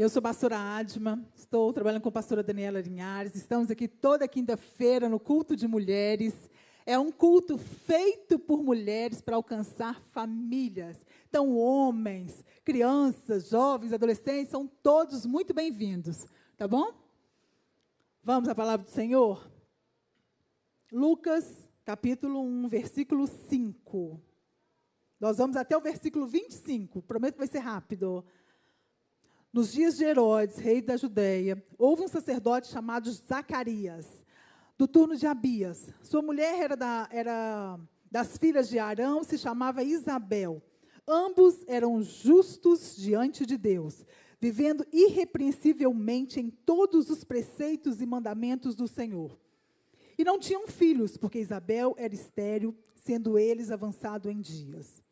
[0.00, 3.34] Eu sou pastora Adma, estou trabalhando com a pastora Daniela Linhares.
[3.34, 6.48] Estamos aqui toda quinta-feira no culto de mulheres.
[6.86, 11.04] É um culto feito por mulheres para alcançar famílias.
[11.28, 16.24] Então, homens, crianças, jovens, adolescentes, são todos muito bem-vindos.
[16.56, 16.94] Tá bom?
[18.24, 19.52] Vamos à palavra do Senhor?
[20.90, 24.18] Lucas, capítulo 1, versículo 5.
[25.20, 27.02] Nós vamos até o versículo 25.
[27.02, 28.24] Prometo que vai ser rápido.
[29.52, 34.06] Nos dias de Herodes, rei da Judéia, houve um sacerdote chamado Zacarias,
[34.78, 35.92] do turno de Abias.
[36.04, 37.76] Sua mulher era, da, era
[38.08, 40.62] das filhas de Arão, se chamava Isabel.
[41.04, 44.04] Ambos eram justos diante de Deus,
[44.40, 49.36] vivendo irrepreensivelmente em todos os preceitos e mandamentos do Senhor.
[50.16, 55.02] E não tinham filhos, porque Isabel era estéril, sendo eles avançado em dias.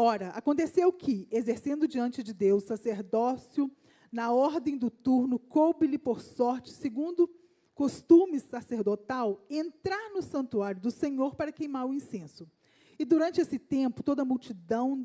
[0.00, 3.68] Ora, aconteceu que, exercendo diante de Deus sacerdócio
[4.12, 7.28] na ordem do turno, coube-lhe por sorte, segundo
[7.74, 12.48] costume sacerdotal, entrar no santuário do Senhor para queimar o incenso.
[12.96, 15.04] E durante esse tempo, toda a multidão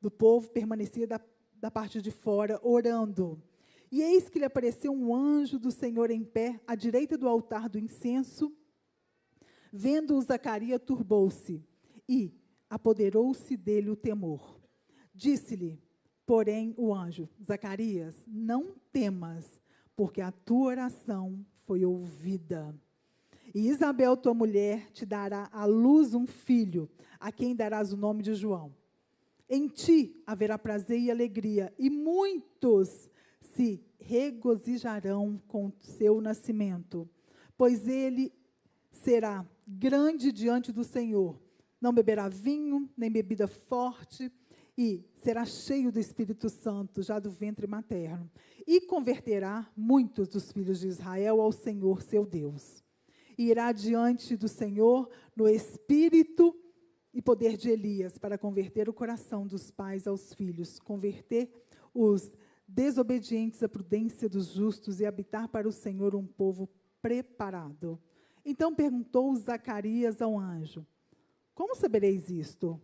[0.00, 1.20] do povo permanecia da,
[1.56, 3.42] da parte de fora, orando.
[3.90, 7.68] E eis que lhe apareceu um anjo do Senhor em pé, à direita do altar
[7.68, 8.56] do incenso.
[9.72, 11.60] Vendo-o, Zacarias turbou-se
[12.08, 12.37] e,
[12.68, 14.60] apoderou-se dele o temor.
[15.14, 15.80] Disse-lhe,
[16.26, 19.60] porém, o anjo: Zacarias, não temas,
[19.96, 22.74] porque a tua oração foi ouvida.
[23.54, 28.22] E Isabel, tua mulher, te dará à luz um filho, a quem darás o nome
[28.22, 28.74] de João.
[29.48, 37.08] Em ti haverá prazer e alegria, e muitos se regozijarão com seu nascimento,
[37.56, 38.32] pois ele
[38.92, 41.40] será grande diante do Senhor
[41.80, 44.30] não beberá vinho, nem bebida forte,
[44.76, 48.30] e será cheio do Espírito Santo, já do ventre materno,
[48.66, 52.84] e converterá muitos dos filhos de Israel ao Senhor seu Deus.
[53.36, 56.54] E irá diante do Senhor no espírito
[57.12, 61.50] e poder de Elias, para converter o coração dos pais aos filhos, converter
[61.92, 62.30] os
[62.66, 66.68] desobedientes à prudência dos justos e habitar para o Senhor um povo
[67.00, 67.98] preparado.
[68.44, 70.86] Então perguntou Zacarias ao anjo:
[71.58, 72.80] como sabereis isto?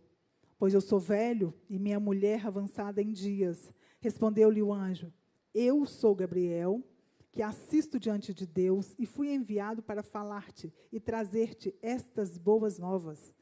[0.59, 3.71] Pois eu sou velho e minha mulher avançada em dias.
[4.01, 5.13] Respondeu-lhe o anjo:
[5.53, 6.83] Eu sou Gabriel,
[7.31, 13.33] que assisto diante de Deus e fui enviado para falar-te e trazer-te estas boas novas.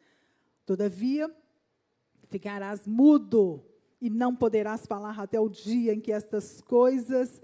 [0.67, 1.35] Todavia,
[2.29, 3.65] ficarás mudo
[3.99, 7.41] e não poderás falar até o dia em que estas coisas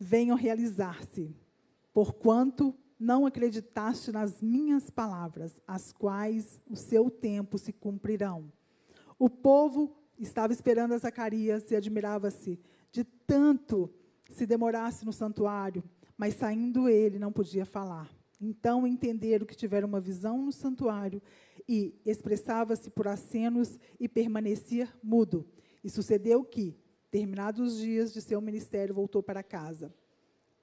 [0.00, 1.32] venham realizar-se,
[1.94, 8.52] porquanto não acreditaste nas minhas palavras, as quais o seu tempo se cumprirão.
[9.18, 12.58] O povo estava esperando a Zacarias e admirava-se
[12.90, 13.92] de tanto
[14.30, 15.82] se demorasse no santuário,
[16.16, 18.10] mas saindo ele não podia falar.
[18.40, 21.22] Então entenderam que tiveram uma visão no santuário
[21.68, 25.46] e expressava-se por acenos e permanecia mudo.
[25.82, 26.76] E sucedeu que,
[27.10, 29.92] terminados os dias de seu ministério, voltou para casa.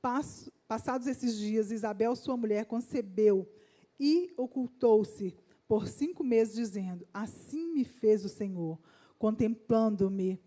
[0.05, 3.51] Passo, passados esses dias, Isabel, sua mulher, concebeu
[3.99, 5.35] e ocultou-se
[5.67, 8.79] por cinco meses, dizendo: Assim me fez o Senhor,
[9.17, 10.39] contemplando-me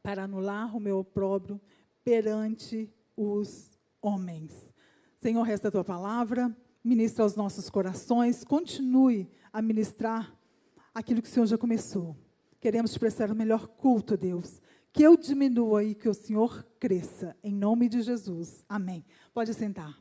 [0.00, 1.60] para anular o meu opróbrio
[2.04, 4.72] perante os homens.
[5.18, 10.38] Senhor, resta a tua palavra, ministra aos nossos corações, continue a ministrar
[10.94, 12.16] aquilo que o Senhor já começou.
[12.60, 14.62] Queremos te prestar o melhor culto, Deus
[14.92, 17.34] que eu diminua e que o Senhor cresça.
[17.42, 18.64] Em nome de Jesus.
[18.68, 19.04] Amém.
[19.32, 19.98] Pode sentar.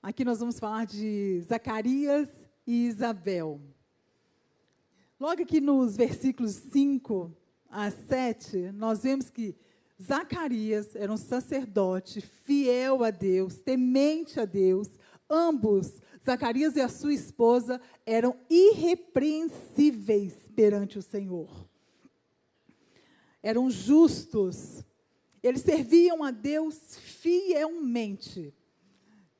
[0.00, 2.28] Aqui nós vamos falar de Zacarias
[2.66, 3.60] e Isabel.
[5.18, 7.34] Logo aqui nos versículos 5
[7.70, 9.56] a 7, nós vemos que
[10.00, 14.88] Zacarias era um sacerdote fiel a Deus, temente a Deus.
[15.28, 21.68] Ambos Zacarias e a sua esposa eram irrepreensíveis perante o Senhor.
[23.42, 24.82] Eram justos.
[25.42, 28.54] Eles serviam a Deus fielmente.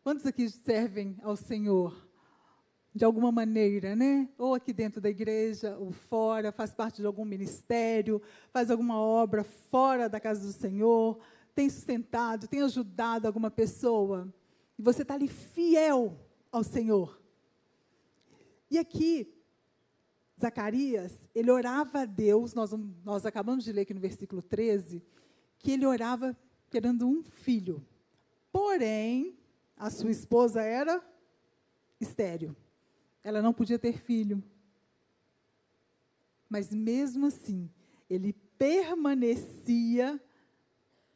[0.02, 2.06] Quantos aqui servem ao Senhor?
[2.94, 4.28] De alguma maneira, né?
[4.36, 8.20] Ou aqui dentro da igreja, ou fora, faz parte de algum ministério,
[8.52, 11.18] faz alguma obra fora da casa do Senhor,
[11.54, 14.32] tem sustentado, tem ajudado alguma pessoa.
[14.78, 16.16] E você está ali fiel
[16.54, 17.20] ao Senhor.
[18.70, 19.28] E aqui,
[20.40, 22.70] Zacarias, ele orava a Deus, nós,
[23.04, 25.02] nós acabamos de ler aqui no versículo 13,
[25.58, 26.36] que ele orava
[26.70, 27.84] querendo um filho.
[28.52, 29.36] Porém,
[29.76, 31.04] a sua esposa era
[32.00, 32.56] estéreo.
[33.24, 34.40] Ela não podia ter filho.
[36.48, 37.68] Mas mesmo assim,
[38.08, 40.22] ele permanecia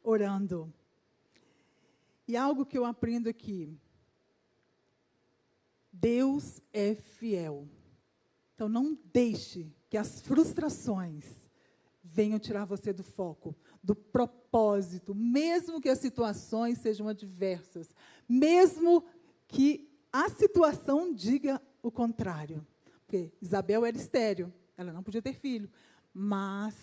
[0.03, 0.73] orando.
[2.27, 3.73] E algo que eu aprendo aqui.
[5.99, 7.67] Deus é fiel.
[8.55, 11.25] Então não deixe que as frustrações
[12.03, 17.93] venham tirar você do foco, do propósito, mesmo que as situações sejam adversas,
[18.27, 19.03] mesmo
[19.47, 22.65] que a situação diga o contrário.
[23.05, 25.69] Porque Isabel era estéreo, ela não podia ter filho,
[26.13, 26.75] mas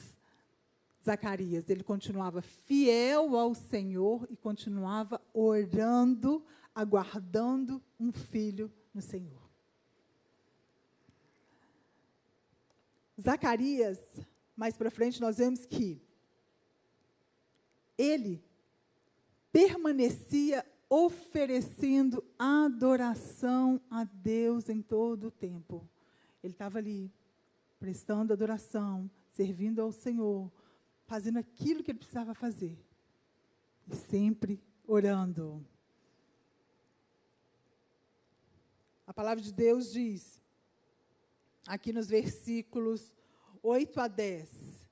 [1.04, 9.46] Zacarias, ele continuava fiel ao Senhor e continuava orando, aguardando um filho no Senhor.
[13.20, 13.98] Zacarias,
[14.56, 16.00] mais para frente, nós vemos que
[17.98, 18.42] ele
[19.52, 25.86] permanecia oferecendo adoração a Deus em todo o tempo.
[26.42, 27.12] Ele estava ali,
[27.78, 30.50] prestando adoração, servindo ao Senhor,
[31.06, 32.78] fazendo aquilo que ele precisava fazer.
[33.88, 35.64] E sempre orando.
[39.05, 40.38] A palavra de Deus diz,
[41.66, 43.14] aqui nos versículos
[43.62, 44.86] 8 a 10.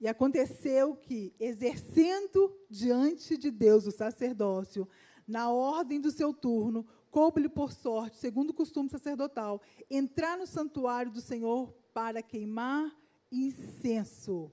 [0.00, 4.88] E aconteceu que, exercendo diante de Deus o sacerdócio,
[5.28, 11.12] na ordem do seu turno, coube-lhe por sorte, segundo o costume sacerdotal, entrar no santuário
[11.12, 12.92] do Senhor para queimar
[13.30, 14.50] incenso.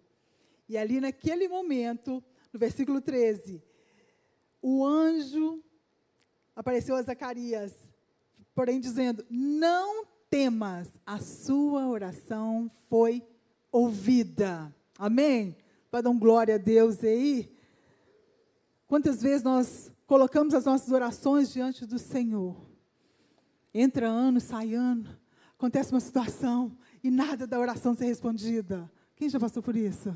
[0.69, 2.23] E ali naquele momento,
[2.53, 3.59] no versículo 13,
[4.61, 5.63] o anjo
[6.61, 7.73] apareceu a Zacarias,
[8.53, 13.23] porém dizendo: Não temas, a sua oração foi
[13.71, 14.73] ouvida.
[14.97, 15.57] Amém?
[15.91, 17.51] Vai dar um glória a Deus aí.
[18.87, 22.55] Quantas vezes nós colocamos as nossas orações diante do Senhor?
[23.73, 25.17] Entra ano, sai ano,
[25.57, 28.89] acontece uma situação e nada da oração ser respondida.
[29.15, 30.13] Quem já passou por isso?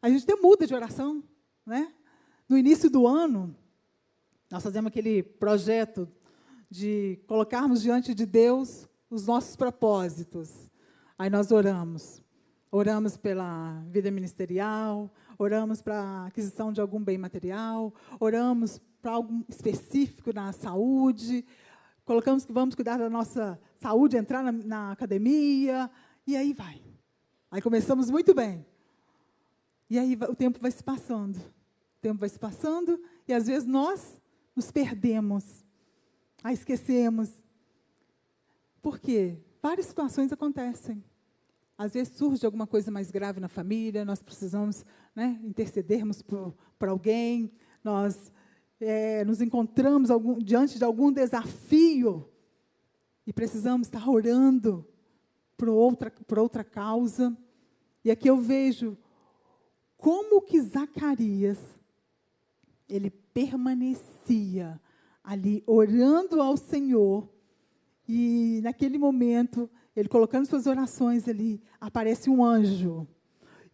[0.00, 1.24] A gente tem muda de oração,
[1.64, 1.92] né?
[2.48, 3.56] No início do ano,
[4.50, 6.08] nós fazemos aquele projeto
[6.70, 10.70] de colocarmos diante de Deus os nossos propósitos.
[11.18, 12.22] Aí nós oramos.
[12.70, 19.44] Oramos pela vida ministerial, oramos para a aquisição de algum bem material, oramos para algo
[19.48, 21.44] específico na saúde,
[22.04, 25.90] colocamos que vamos cuidar da nossa saúde, entrar na, na academia,
[26.26, 26.82] e aí vai.
[27.50, 28.66] Aí começamos muito bem.
[29.88, 31.36] E aí o tempo vai se passando.
[31.36, 34.20] O tempo vai se passando, e às vezes nós
[34.56, 35.62] nos perdemos.
[36.42, 37.30] Aí esquecemos,
[38.80, 39.36] por quê?
[39.62, 41.04] Várias situações acontecem.
[41.76, 46.88] Às vezes surge alguma coisa mais grave na família, nós precisamos né, intercedermos por, por
[46.88, 47.52] alguém,
[47.84, 48.32] nós
[48.80, 52.30] é, nos encontramos algum, diante de algum desafio
[53.26, 54.86] e precisamos estar orando
[55.56, 57.36] por outra, por outra causa.
[58.04, 58.96] E aqui eu vejo
[59.96, 61.58] como que Zacarias,
[62.88, 64.80] ele permanecia
[65.22, 67.28] ali orando ao Senhor,
[68.08, 73.06] e naquele momento, ele colocando suas orações ali, aparece um anjo.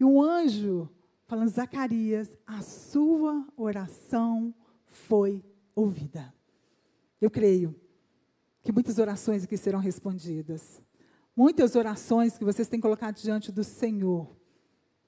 [0.01, 0.89] E um anjo
[1.27, 4.55] falando: Zacarias, a sua oração
[4.87, 5.45] foi
[5.75, 6.33] ouvida.
[7.21, 7.75] Eu creio
[8.63, 10.81] que muitas orações aqui serão respondidas.
[11.37, 14.37] Muitas orações que vocês têm colocado diante do Senhor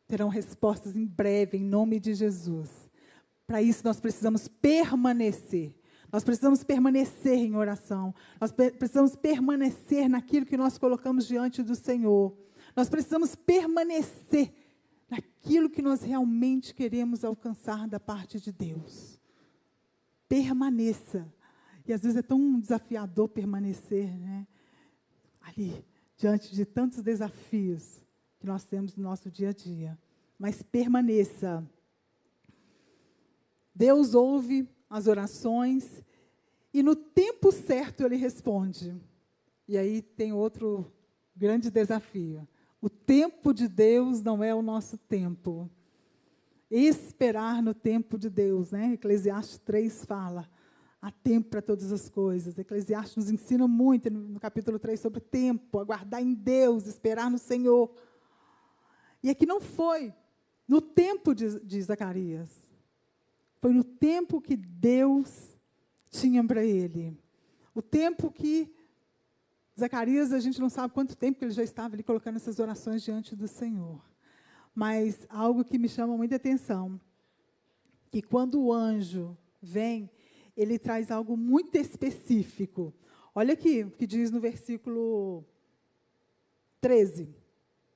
[0.07, 2.84] terão respostas em breve, em nome de Jesus.
[3.47, 5.75] Para isso, nós precisamos permanecer
[6.15, 8.15] nós precisamos permanecer em oração.
[8.41, 12.33] Nós precisamos permanecer naquilo que nós colocamos diante do Senhor.
[12.77, 14.55] Nós precisamos permanecer
[15.11, 19.19] naquilo que nós realmente queremos alcançar da parte de Deus.
[20.29, 21.27] Permaneça.
[21.85, 24.47] E às vezes é tão desafiador permanecer, né?
[25.41, 25.85] Ali,
[26.17, 28.01] diante de tantos desafios
[28.39, 29.99] que nós temos no nosso dia a dia.
[30.39, 31.69] Mas permaneça.
[33.75, 36.03] Deus ouve as orações
[36.73, 38.95] e no tempo certo ele responde.
[39.67, 40.93] E aí tem outro
[41.35, 42.47] grande desafio.
[42.81, 45.71] O tempo de Deus não é o nosso tempo.
[46.71, 48.93] Esperar no tempo de Deus, né?
[48.93, 50.49] Eclesiastes 3 fala:
[51.01, 52.59] há tempo para todas as coisas.
[52.59, 57.91] Eclesiastes nos ensina muito no capítulo 3 sobre tempo, aguardar em Deus, esperar no Senhor.
[59.23, 60.13] E aqui não foi
[60.67, 62.74] no tempo de, de Zacarias.
[63.65, 65.57] Foi no tempo que Deus
[66.11, 67.19] tinha para ele.
[67.75, 68.71] O tempo que
[69.81, 73.03] Zacarias, a gente não sabe quanto tempo que ele já estava ali colocando essas orações
[73.03, 74.05] diante do Senhor.
[74.75, 77.01] Mas algo que me chama muita atenção,
[78.11, 80.11] que quando o anjo vem,
[80.55, 82.93] ele traz algo muito específico.
[83.35, 85.43] Olha aqui o que diz no versículo
[86.83, 87.35] 13.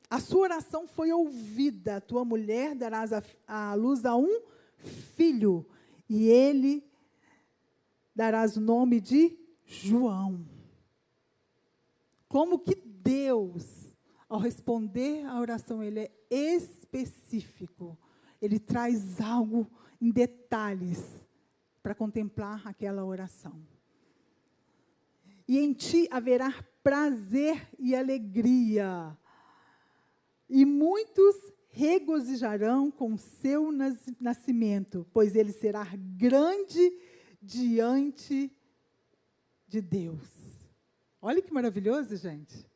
[0.08, 2.00] A sua oração foi ouvida.
[2.00, 5.66] Tua mulher darás a, a luz a um filho,
[6.08, 6.84] e ele
[8.14, 10.46] darás o nome de João.
[12.28, 13.92] Como que Deus,
[14.28, 17.98] ao responder à oração, ele é específico.
[18.40, 19.70] Ele traz algo
[20.00, 21.26] em detalhes
[21.82, 23.60] para contemplar aquela oração.
[25.46, 29.16] E em ti haverá prazer e alegria,
[30.48, 31.34] e muitos
[31.70, 33.70] regozijarão com seu
[34.20, 36.92] nascimento, pois ele será grande
[37.40, 38.50] diante
[39.66, 40.28] de Deus.
[41.20, 42.66] Olha que maravilhoso, gente.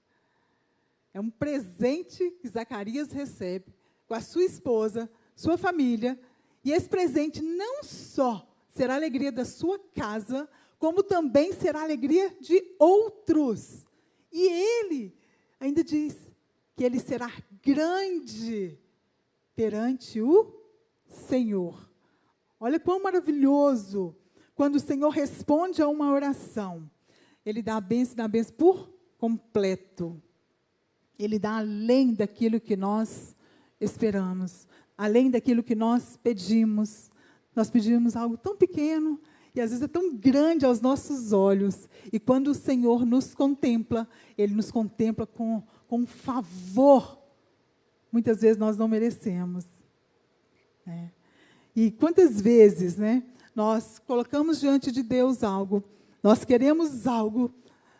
[1.14, 3.72] É um presente que Zacarias recebe
[4.06, 6.18] com a sua esposa, sua família,
[6.64, 11.84] e esse presente não só será a alegria da sua casa, como também será a
[11.84, 13.86] alegria de outros.
[14.32, 15.14] E ele
[15.60, 16.16] ainda diz
[16.74, 17.30] que ele será
[17.62, 18.78] grande
[19.54, 20.52] perante o
[21.08, 21.90] Senhor.
[22.58, 24.16] Olha quão maravilhoso
[24.54, 26.90] quando o Senhor responde a uma oração.
[27.44, 30.22] Ele dá a bênção, dá a bênção por completo.
[31.18, 33.36] Ele dá além daquilo que nós
[33.80, 34.66] esperamos,
[34.96, 37.10] além daquilo que nós pedimos.
[37.54, 39.20] Nós pedimos algo tão pequeno
[39.54, 41.88] e às vezes é tão grande aos nossos olhos.
[42.12, 47.21] E quando o Senhor nos contempla, Ele nos contempla com, com favor.
[48.12, 49.64] Muitas vezes nós não merecemos.
[50.86, 51.10] Né?
[51.74, 53.22] E quantas vezes né,
[53.56, 55.82] nós colocamos diante de Deus algo,
[56.22, 57.52] nós queremos algo,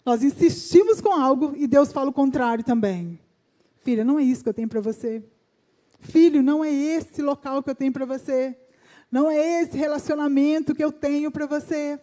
[0.05, 3.19] nós insistimos com algo e Deus fala o contrário também.
[3.83, 5.25] Filha, não é isso que eu tenho para você.
[5.99, 8.57] Filho, não é esse local que eu tenho para você.
[9.11, 11.99] Não é esse relacionamento que eu tenho para você.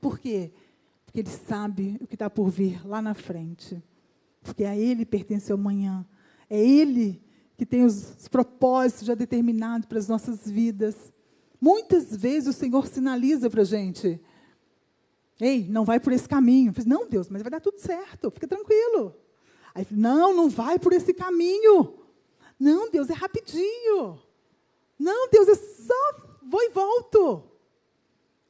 [0.00, 0.52] Por quê?
[1.04, 3.82] Porque Ele sabe o que está por vir lá na frente.
[4.42, 6.06] Porque a Ele pertence o amanhã.
[6.52, 7.18] É Ele
[7.56, 11.10] que tem os, os propósitos já determinados para as nossas vidas.
[11.58, 14.20] Muitas vezes o Senhor sinaliza para a gente:
[15.40, 16.74] Ei, não vai por esse caminho.
[16.74, 19.16] Falei, não, Deus, mas vai dar tudo certo, fica tranquilo.
[19.74, 21.94] Aí, não, não vai por esse caminho.
[22.60, 24.20] Não, Deus, é rapidinho.
[24.98, 27.44] Não, Deus, é só vou e volto.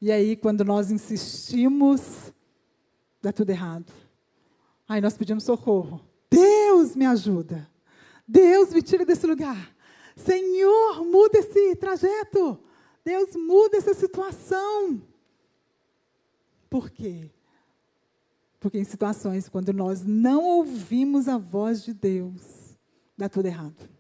[0.00, 2.32] E aí, quando nós insistimos,
[3.22, 3.92] dá tudo errado.
[4.88, 6.00] Aí nós pedimos socorro.
[6.28, 7.70] Deus me ajuda.
[8.32, 9.76] Deus me tira desse lugar.
[10.16, 12.58] Senhor, muda esse trajeto.
[13.04, 15.02] Deus muda essa situação.
[16.70, 17.30] Por quê?
[18.58, 22.78] Porque em situações quando nós não ouvimos a voz de Deus,
[23.18, 23.90] dá tudo errado.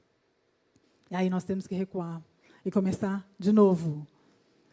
[1.10, 2.22] E aí nós temos que recuar
[2.64, 4.06] e começar de novo.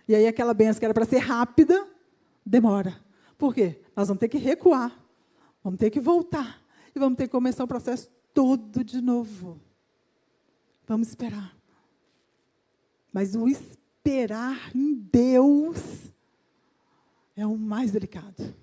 [0.08, 1.86] E aí aquela benção que era para ser rápida,
[2.46, 2.98] demora.
[3.38, 3.82] Por quê?
[3.94, 4.98] Nós vamos ter que recuar,
[5.62, 6.62] vamos ter que voltar
[6.96, 8.10] e vamos ter que começar o processo
[8.40, 9.60] todo de novo.
[10.88, 11.54] Vamos esperar.
[13.12, 16.10] Mas o esperar em Deus
[17.36, 18.56] é o mais delicado.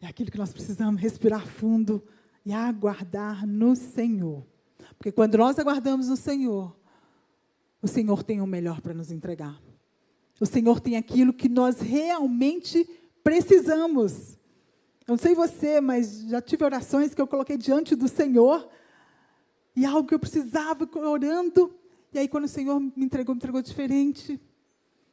[0.00, 2.04] É aquilo que nós precisamos respirar fundo
[2.46, 4.46] e aguardar no Senhor.
[4.96, 6.72] Porque quando nós aguardamos no Senhor,
[7.82, 9.60] o Senhor tem o melhor para nos entregar.
[10.38, 12.88] O Senhor tem aquilo que nós realmente
[13.24, 14.38] precisamos.
[15.12, 18.66] Eu não sei você, mas já tive orações que eu coloquei diante do Senhor
[19.76, 21.78] e algo que eu precisava orando.
[22.14, 24.40] E aí, quando o Senhor me entregou, me entregou diferente.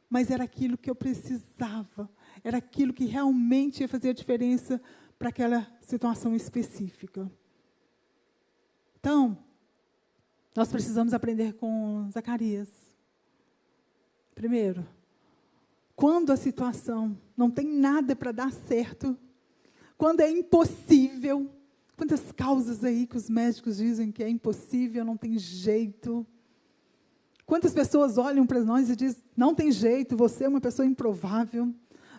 [0.08, 2.08] Mas era aquilo que eu precisava.
[2.42, 4.80] Era aquilo que realmente ia fazer a diferença
[5.18, 7.30] para aquela situação específica.
[8.98, 9.36] Então,
[10.56, 12.70] nós precisamos aprender com Zacarias.
[14.34, 14.88] Primeiro,
[15.94, 19.14] quando a situação não tem nada para dar certo,
[20.00, 21.46] quando é impossível,
[21.94, 26.26] quantas causas aí que os médicos dizem que é impossível, não tem jeito.
[27.44, 31.74] Quantas pessoas olham para nós e dizem: não tem jeito, você é uma pessoa improvável,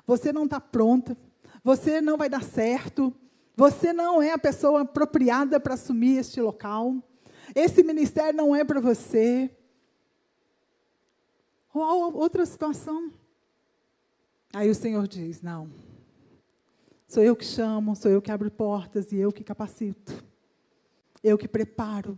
[0.06, 1.18] você não está pronta,
[1.64, 3.12] você não vai dar certo,
[3.58, 6.96] você não é a pessoa apropriada para assumir este local.
[7.56, 9.50] Esse ministério não é para você.
[11.74, 13.12] Ou outra situação.
[14.54, 15.91] Aí o Senhor diz: Não.
[17.12, 20.24] Sou eu que chamo, sou eu que abro portas e eu que capacito.
[21.22, 22.18] Eu que preparo,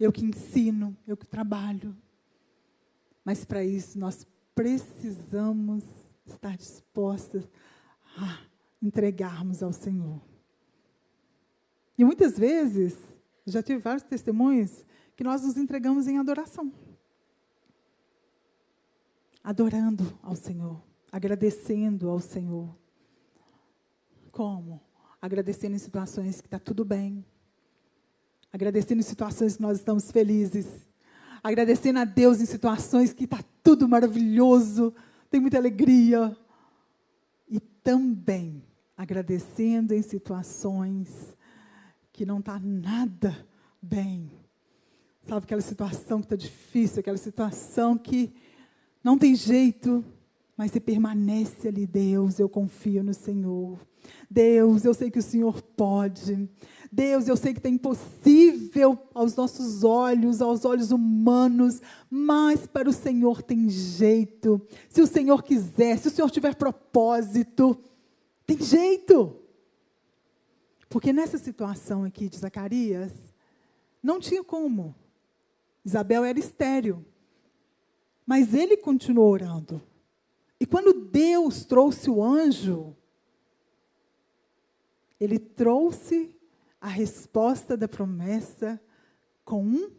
[0.00, 1.96] eu que ensino, eu que trabalho.
[3.24, 5.84] Mas para isso nós precisamos
[6.26, 7.48] estar dispostas
[8.18, 8.40] a
[8.82, 10.20] entregarmos ao Senhor.
[11.96, 12.98] E muitas vezes
[13.46, 16.72] já tive vários testemunhos que nós nos entregamos em adoração.
[19.44, 22.79] Adorando ao Senhor, agradecendo ao Senhor.
[24.40, 24.80] Como?
[25.20, 27.22] Agradecendo em situações que está tudo bem.
[28.50, 30.66] agradecendo em situações que nós estamos felizes,
[31.42, 34.94] agradecendo a Deus em situações que está tudo maravilhoso,
[35.30, 36.34] tem muita alegria,
[37.46, 38.64] e também
[38.96, 41.36] agradecendo em situações
[42.10, 43.46] que não está nada
[43.82, 44.30] bem.
[45.28, 48.32] Sabe aquela situação que está difícil, aquela situação que
[49.04, 50.02] não tem jeito,
[50.56, 53.89] mas você permanece ali, Deus, eu confio no Senhor.
[54.30, 56.48] Deus, eu sei que o Senhor pode.
[56.92, 62.92] Deus, eu sei que é impossível aos nossos olhos, aos olhos humanos, mas para o
[62.92, 64.60] Senhor tem jeito.
[64.88, 67.78] Se o Senhor quiser, se o Senhor tiver propósito,
[68.46, 69.36] tem jeito.
[70.88, 73.12] Porque nessa situação aqui de Zacarias,
[74.02, 74.94] não tinha como.
[75.84, 77.04] Isabel era estéril.
[78.26, 79.80] Mas ele continuou orando.
[80.58, 82.96] E quando Deus trouxe o anjo,
[85.20, 86.34] ele trouxe
[86.80, 88.80] a resposta da promessa
[89.44, 89.90] com um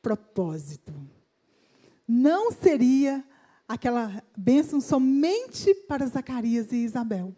[0.00, 0.94] propósito.
[2.08, 3.22] Não seria
[3.68, 7.34] aquela bênção somente para Zacarias e Isabel.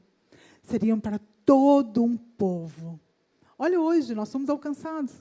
[0.63, 2.99] Seriam para todo um povo.
[3.59, 5.13] Olha hoje, nós somos alcançados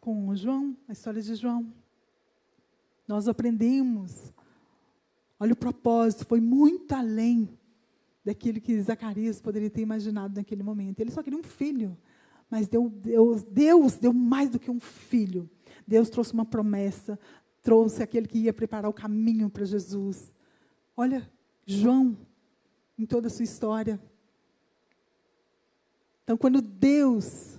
[0.00, 1.72] com João, a história de João.
[3.06, 4.32] Nós aprendemos.
[5.38, 7.48] Olha o propósito, foi muito além
[8.30, 11.00] daquilo que Zacarias poderia ter imaginado naquele momento.
[11.00, 11.98] Ele só queria um filho,
[12.48, 15.50] mas Deus, Deus, Deus deu mais do que um filho.
[15.84, 17.18] Deus trouxe uma promessa,
[17.60, 20.32] trouxe aquele que ia preparar o caminho para Jesus.
[20.96, 21.28] Olha,
[21.66, 22.16] João,
[22.96, 24.00] em toda a sua história.
[26.22, 27.58] Então, quando Deus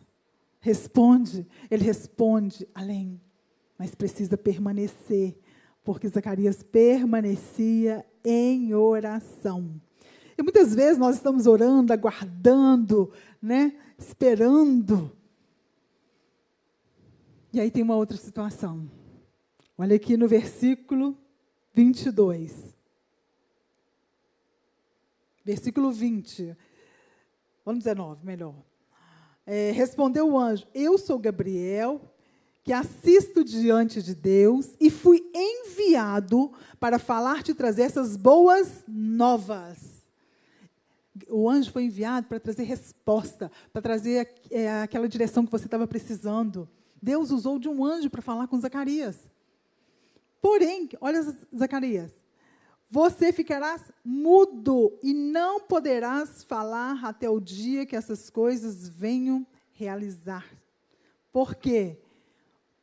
[0.61, 3.19] responde, Ele responde além,
[3.77, 5.37] mas precisa permanecer,
[5.83, 9.81] porque Zacarias permanecia em oração.
[10.41, 15.15] E muitas vezes nós estamos orando, aguardando, né, esperando.
[17.53, 18.89] E aí tem uma outra situação.
[19.77, 21.15] Olha aqui no versículo
[21.75, 22.73] 22.
[25.45, 26.57] Versículo 20.
[27.63, 28.55] Vamos 19, melhor.
[29.45, 32.01] É, respondeu o anjo: Eu sou Gabriel,
[32.63, 40.00] que assisto diante de Deus e fui enviado para falar-te e trazer essas boas novas
[41.29, 45.87] o anjo foi enviado para trazer resposta, para trazer é, aquela direção que você estava
[45.87, 46.67] precisando.
[47.01, 49.27] Deus usou de um anjo para falar com Zacarias.
[50.41, 51.21] Porém, olha
[51.55, 52.11] Zacarias,
[52.89, 60.45] você ficarás mudo e não poderás falar até o dia que essas coisas venham realizar.
[61.31, 61.97] Por quê?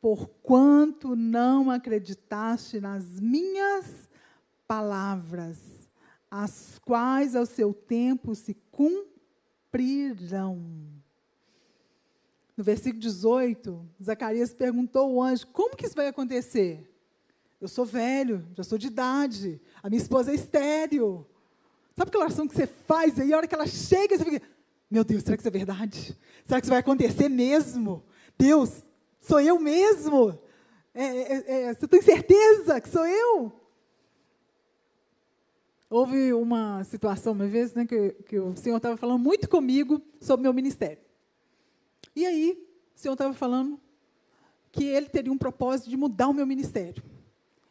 [0.01, 4.09] Porquanto não acreditaste nas minhas
[4.67, 5.78] palavras
[6.29, 10.61] as quais ao seu tempo se cumprirão.
[12.55, 16.85] No versículo 18, Zacarias perguntou ao anjo: Como que isso vai acontecer?
[17.59, 21.25] Eu sou velho, já sou de idade, a minha esposa é estéreo.
[21.95, 24.41] Sabe aquela oração que você faz aí, a hora que ela chega, você fica:
[24.89, 26.17] Meu Deus, será que isso é verdade?
[26.45, 28.03] Será que isso vai acontecer mesmo?
[28.37, 28.83] Deus,
[29.19, 30.39] sou eu mesmo?
[30.93, 33.58] É, é, é, você tem certeza que sou eu?
[35.89, 40.43] Houve uma situação, uma vez, né, que, que o Senhor estava falando muito comigo sobre
[40.43, 40.99] meu ministério.
[42.15, 42.51] E aí,
[42.95, 43.79] o Senhor estava falando
[44.71, 47.01] que ele teria um propósito de mudar o meu ministério.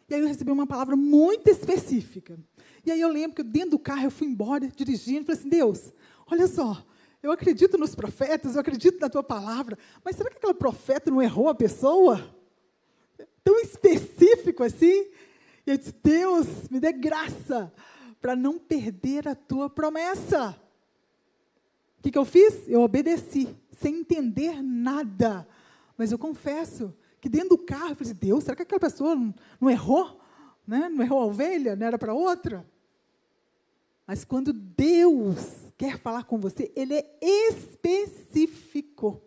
[0.08, 2.36] E aí eu recebi uma palavra muito específica.
[2.84, 5.48] E aí eu lembro que dentro do carro eu fui embora, dirigindo, e falei assim,
[5.48, 5.92] Deus,
[6.26, 6.84] olha só,
[7.22, 11.22] eu acredito nos profetas, eu acredito na tua palavra, mas será que aquela profeta não
[11.22, 12.34] errou a pessoa?
[13.44, 15.06] Tão específico assim?
[15.66, 17.72] E eu disse, Deus, me dê graça
[18.20, 20.58] para não perder a tua promessa.
[21.98, 22.68] O que, que eu fiz?
[22.68, 25.46] Eu obedeci, sem entender nada.
[25.96, 29.14] Mas eu confesso que dentro do carro, eu falei, assim, Deus, será que aquela pessoa
[29.14, 30.20] não, não errou?
[30.66, 30.88] Né?
[30.88, 31.74] Não errou a ovelha?
[31.74, 32.66] Não era para outra?
[34.06, 39.20] Mas quando Deus quer falar com você, Ele é específico.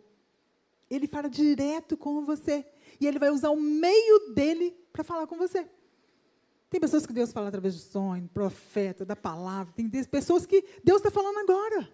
[0.89, 2.65] Ele fala direto com você.
[2.99, 5.67] E Ele vai usar o meio dele para falar com você.
[6.71, 9.73] Tem pessoas que Deus fala através de sonho, profeta, da palavra.
[9.75, 11.93] Tem pessoas que Deus está falando agora.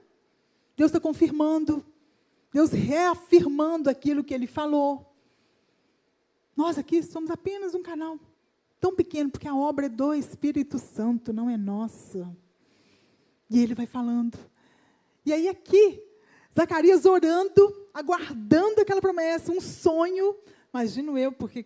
[0.75, 1.83] Deus está confirmando.
[2.53, 5.11] Deus reafirmando aquilo que Ele falou.
[6.55, 8.19] Nós aqui somos apenas um canal
[8.79, 12.31] tão pequeno, porque a obra é do Espírito Santo, não é nossa.
[13.49, 14.37] E Ele vai falando.
[15.25, 16.03] E aí aqui,
[16.55, 20.35] Zacarias orando, aguardando aquela promessa, um sonho.
[20.71, 21.65] Imagino eu, porque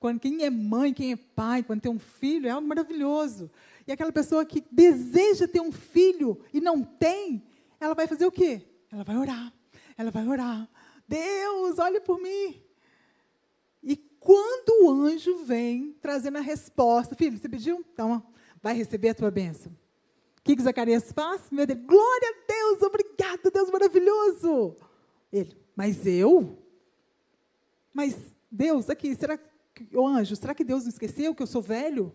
[0.00, 3.50] quando quem é mãe, quem é pai, quando tem um filho, é algo maravilhoso.
[3.86, 7.42] E aquela pessoa que deseja ter um filho e não tem,
[7.80, 8.62] ela vai fazer o quê?
[8.92, 9.52] Ela vai orar.
[9.96, 10.68] Ela vai orar.
[11.06, 12.62] Deus, olha por mim.
[13.82, 17.84] E quando o anjo vem trazendo a resposta, filho, você pediu?
[17.92, 18.22] Então,
[18.62, 19.72] vai receber a tua bênção.
[20.38, 21.42] O que, que Zacarias faz?
[21.50, 24.76] Meu Deus, glória a Deus, obrigado, Deus maravilhoso.
[25.32, 26.56] Ele, mas eu?
[27.92, 28.16] Mas
[28.50, 29.44] Deus, aqui, será que,
[29.92, 32.14] o anjo, será que Deus não esqueceu que eu sou velho?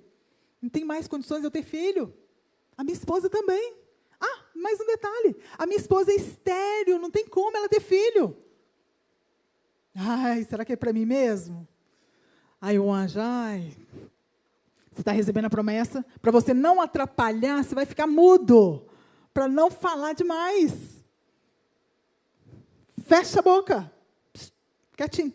[0.61, 2.13] Não tem mais condições de eu ter filho?
[2.77, 3.75] A minha esposa também.
[4.19, 5.35] Ah, mais um detalhe.
[5.57, 8.37] A minha esposa é estéreo, não tem como ela ter filho.
[9.95, 11.67] Ai, será que é para mim mesmo?
[12.59, 13.75] Aí o anjo, ai,
[14.91, 18.87] você está recebendo a promessa, para você não atrapalhar, você vai ficar mudo,
[19.33, 21.03] para não falar demais.
[23.05, 23.91] Fecha a boca,
[24.31, 24.53] Psst,
[24.95, 25.33] quietinho,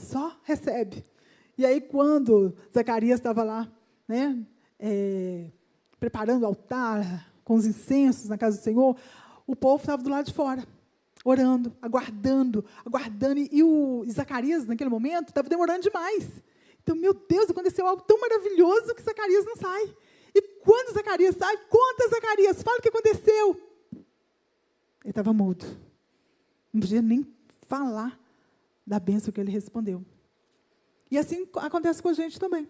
[0.00, 1.04] só recebe.
[1.56, 3.70] E aí, quando Zacarias estava lá,
[4.08, 4.38] né,
[4.78, 5.46] é,
[5.98, 8.96] preparando o altar, com os incensos na casa do Senhor,
[9.46, 10.64] o povo estava do lado de fora,
[11.24, 13.40] orando, aguardando, aguardando.
[13.40, 16.28] E o Zacarias, naquele momento, estava demorando demais.
[16.82, 19.94] Então, meu Deus, aconteceu algo tão maravilhoso que Zacarias não sai.
[20.34, 23.60] E quando Zacarias sai, conta Zacarias, fala o que aconteceu.
[23.92, 25.64] Ele estava mudo.
[26.72, 27.26] Não podia nem
[27.66, 28.19] falar
[28.86, 30.04] da bênção que ele respondeu.
[31.10, 32.68] E assim acontece com a gente também.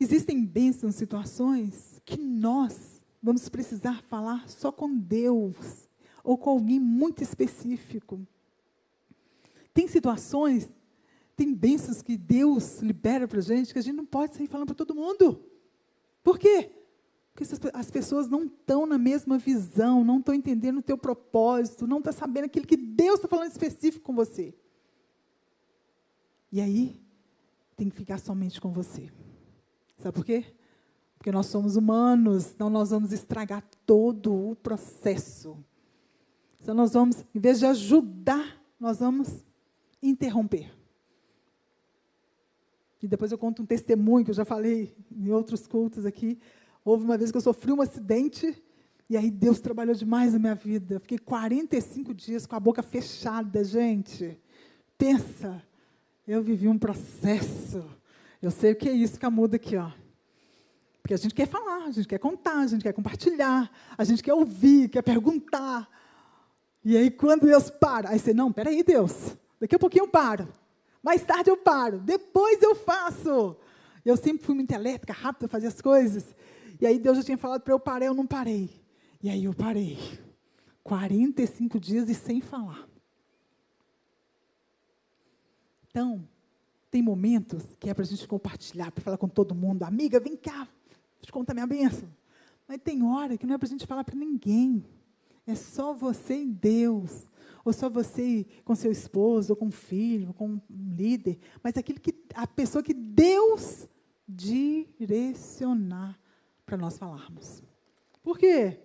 [0.00, 5.88] Existem bênçãos, situações que nós vamos precisar falar só com Deus
[6.24, 8.26] ou com alguém muito específico.
[9.72, 10.68] Tem situações,
[11.36, 14.68] tem bênçãos que Deus libera para a gente que a gente não pode sair falando
[14.68, 15.44] para todo mundo.
[16.22, 16.70] Por quê?
[17.32, 21.98] Porque as pessoas não estão na mesma visão, não estão entendendo o teu propósito, não
[21.98, 24.54] estão sabendo aquilo que Deus está falando específico com você.
[26.50, 27.00] E aí,
[27.76, 29.10] tem que ficar somente com você.
[29.98, 30.44] Sabe por quê?
[31.16, 35.56] Porque nós somos humanos, então nós vamos estragar todo o processo.
[36.60, 39.44] Então nós vamos, em vez de ajudar, nós vamos
[40.02, 40.72] interromper.
[43.02, 46.38] E depois eu conto um testemunho que eu já falei em outros cultos aqui.
[46.84, 48.60] Houve uma vez que eu sofri um acidente
[49.08, 50.98] e aí Deus trabalhou demais na minha vida.
[50.98, 54.38] fiquei 45 dias com a boca fechada, gente.
[54.96, 55.62] Pensa,
[56.26, 57.84] eu vivi um processo.
[58.40, 59.90] Eu sei o que é isso, fica muda aqui, ó.
[61.02, 64.22] Porque a gente quer falar, a gente quer contar, a gente quer compartilhar, a gente
[64.22, 65.88] quer ouvir, quer perguntar.
[66.84, 70.48] E aí, quando Deus para, aí você, não, peraí, Deus, daqui a pouquinho eu paro.
[71.02, 73.56] Mais tarde eu paro, depois eu faço.
[74.04, 76.24] Eu sempre fui muito elétrica, rápida, fazer as coisas.
[76.82, 78.68] E aí Deus já tinha falado para eu parar, eu não parei.
[79.22, 79.96] E aí eu parei.
[80.82, 82.88] 45 dias e sem falar.
[85.86, 86.28] Então,
[86.90, 89.84] tem momentos que é para a gente compartilhar, para falar com todo mundo.
[89.84, 90.66] Amiga, vem cá,
[91.20, 92.08] te contar minha bênção.
[92.66, 94.84] Mas tem hora que não é para a gente falar para ninguém.
[95.46, 97.28] É só você e Deus.
[97.64, 101.38] Ou só você com seu esposo, ou com um filho, com um líder.
[101.62, 103.86] Mas aquilo que a pessoa que Deus
[104.26, 106.18] direcionar
[106.72, 107.62] para nós falarmos.
[108.22, 108.80] Por quê?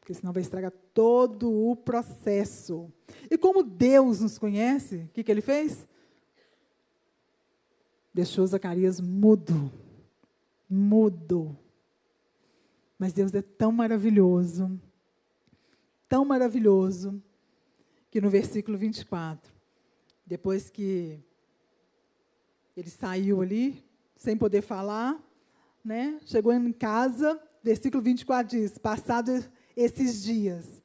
[0.00, 2.92] Porque senão vai estragar todo o processo.
[3.30, 5.86] E como Deus nos conhece, o que, que ele fez?
[8.12, 9.70] Deixou Zacarias mudo.
[10.68, 11.56] Mudo.
[12.98, 14.76] Mas Deus é tão maravilhoso,
[16.08, 17.22] tão maravilhoso,
[18.10, 19.54] que no versículo 24,
[20.26, 21.20] depois que
[22.76, 23.84] ele saiu ali,
[24.16, 25.16] sem poder falar,
[25.84, 26.18] né?
[26.24, 30.82] chegou em casa, versículo 24 diz: Passados esses dias,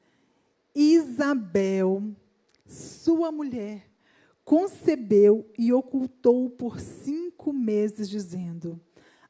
[0.73, 2.15] Isabel,
[2.65, 3.89] sua mulher,
[4.45, 8.79] concebeu e ocultou por cinco meses, dizendo: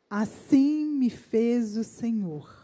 [0.09, 2.63] Assim me fez o Senhor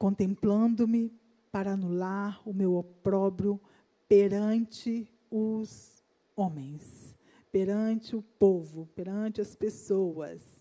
[0.00, 1.12] contemplando-me
[1.52, 3.60] para anular o meu opróbrio
[4.08, 6.02] perante os
[6.34, 7.14] homens,
[7.52, 10.59] perante o povo, perante as pessoas.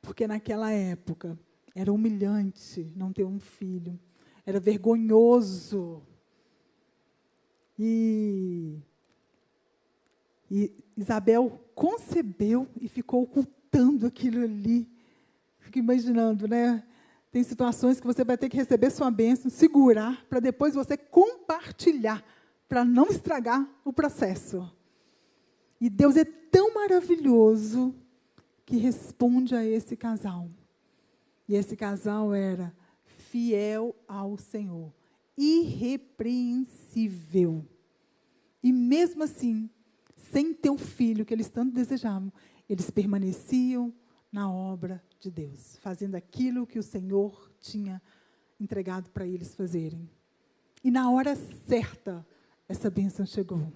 [0.00, 1.38] Porque naquela época
[1.74, 3.98] era humilhante não ter um filho,
[4.44, 6.02] era vergonhoso.
[7.78, 8.78] E,
[10.50, 14.88] e Isabel concebeu e ficou ocultando aquilo ali.
[15.60, 16.82] Fico imaginando, né?
[17.30, 22.24] Tem situações que você vai ter que receber sua bênção, segurar, para depois você compartilhar,
[22.66, 24.68] para não estragar o processo.
[25.80, 27.94] E Deus é tão maravilhoso
[28.68, 30.50] que responde a esse casal.
[31.48, 34.92] E esse casal era fiel ao Senhor,
[35.38, 37.64] irrepreensível.
[38.62, 39.70] E mesmo assim,
[40.18, 42.30] sem ter o filho que eles tanto desejavam,
[42.68, 43.90] eles permaneciam
[44.30, 48.02] na obra de Deus, fazendo aquilo que o Senhor tinha
[48.60, 50.06] entregado para eles fazerem.
[50.84, 51.34] E na hora
[51.66, 52.22] certa,
[52.68, 53.72] essa bênção chegou.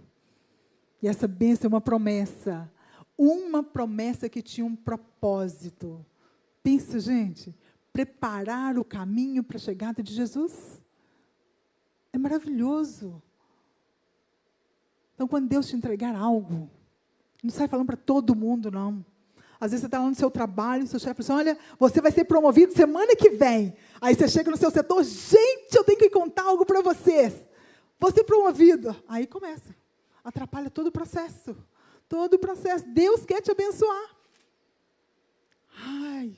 [1.02, 2.70] E essa bênção é uma promessa.
[3.16, 6.04] Uma promessa que tinha um propósito.
[6.62, 7.54] Pensa, gente,
[7.92, 10.80] preparar o caminho para a chegada de Jesus.
[12.12, 13.22] É maravilhoso.
[15.14, 16.70] Então, quando Deus te entregar algo,
[17.42, 19.04] não sai falando para todo mundo, não.
[19.60, 22.10] Às vezes você está lá no seu trabalho, seu chefe fala assim, olha, você vai
[22.10, 23.74] ser promovido semana que vem.
[24.00, 27.34] Aí você chega no seu setor, gente, eu tenho que contar algo para vocês.
[28.00, 28.96] Vou ser promovido.
[29.06, 29.72] Aí começa.
[30.24, 31.56] Atrapalha todo o processo.
[32.12, 32.84] Todo o processo.
[32.88, 34.14] Deus quer te abençoar.
[35.82, 36.36] Ai,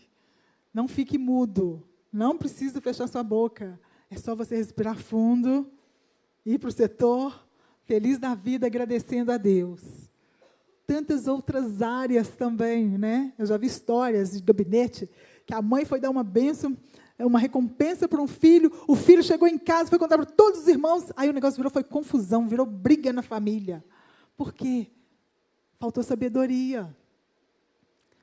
[0.72, 1.82] não fique mudo.
[2.12, 3.80] Não precisa fechar sua boca.
[4.08, 5.68] É só você respirar fundo,
[6.46, 7.44] ir para o setor,
[7.82, 9.82] feliz da vida, agradecendo a Deus.
[10.86, 13.32] Tantas outras áreas também, né?
[13.36, 15.10] Eu já vi histórias de gabinete
[15.44, 16.78] que a mãe foi dar uma bênção,
[17.18, 20.68] uma recompensa para um filho, o filho chegou em casa, foi contar para todos os
[20.68, 23.84] irmãos, aí o negócio virou foi confusão, virou briga na família.
[24.36, 24.92] Por quê?
[25.78, 26.94] Faltou sabedoria.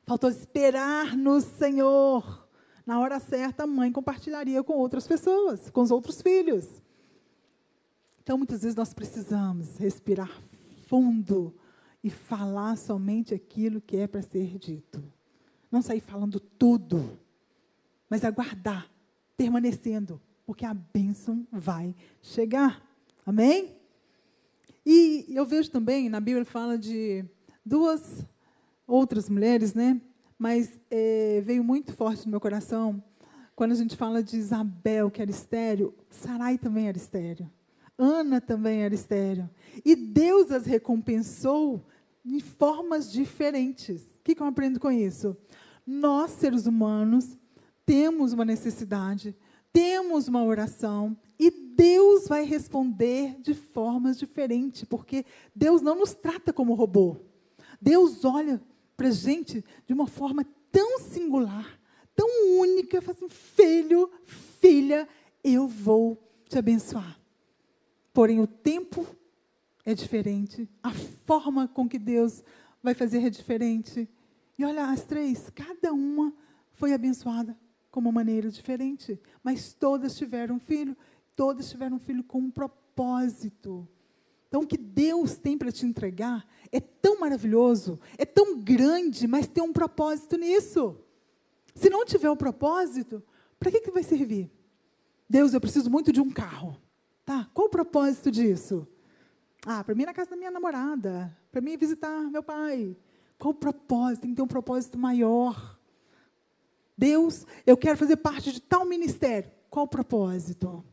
[0.05, 2.47] Faltou esperar no Senhor.
[2.85, 6.81] Na hora certa, a mãe compartilharia com outras pessoas, com os outros filhos.
[8.23, 10.31] Então, muitas vezes nós precisamos respirar
[10.87, 11.55] fundo
[12.03, 15.03] e falar somente aquilo que é para ser dito.
[15.71, 17.17] Não sair falando tudo,
[18.09, 18.91] mas aguardar,
[19.37, 22.85] permanecendo, porque a bênção vai chegar.
[23.25, 23.77] Amém?
[24.85, 27.23] E eu vejo também, na Bíblia fala de
[27.65, 28.26] duas
[28.88, 30.00] outras mulheres, né?
[30.38, 33.04] Mas é, veio muito forte no meu coração
[33.62, 37.47] quando a gente fala de Isabel, que era estéreo, Sarai também era estéreo.
[37.95, 39.47] Ana também era estéreo.
[39.86, 41.86] E Deus as recompensou
[42.26, 44.02] de formas diferentes.
[44.02, 45.38] O que, que eu aprendo com isso?
[45.86, 47.38] Nós, seres humanos,
[47.86, 49.36] temos uma necessidade,
[49.71, 55.24] temos uma oração, e Deus vai responder de formas diferentes, porque
[55.56, 57.17] Deus não nos trata como robô.
[57.82, 58.62] Deus olha
[58.96, 61.80] para a gente de uma forma tão singular,
[62.15, 62.28] tão
[62.60, 65.08] única, fala assim, filho, filha,
[65.44, 67.20] eu vou te abençoar.
[68.13, 69.08] Porém, o tempo
[69.84, 72.44] é diferente, a forma com que Deus
[72.84, 74.08] vai fazer é diferente.
[74.58, 76.34] E olha, as três, cada uma
[76.74, 77.58] foi abençoada
[77.89, 80.96] com uma maneira diferente, mas todas tiveram filho,
[81.36, 83.88] todas tiveram filho com um propósito.
[84.51, 89.47] Então, o que Deus tem para te entregar é tão maravilhoso, é tão grande, mas
[89.47, 90.97] tem um propósito nisso.
[91.73, 93.23] Se não tiver um propósito,
[93.57, 94.51] para que, que vai servir?
[95.29, 96.75] Deus, eu preciso muito de um carro.
[97.23, 98.85] Tá, qual o propósito disso?
[99.65, 102.97] Ah, para mim ir na casa da minha namorada, para mim visitar meu pai.
[103.39, 104.23] Qual o propósito?
[104.23, 105.79] Tem que ter um propósito maior.
[106.97, 109.49] Deus, eu quero fazer parte de tal ministério.
[109.69, 110.83] Qual o propósito?